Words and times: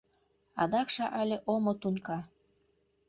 —Адакше 0.61 1.05
але 1.19 1.37
омо 1.53 1.73
тунька. 1.81 2.17